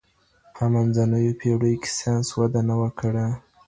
[0.55, 3.27] په منځنيو پېړيو کي ساينس وده نه وه کړې.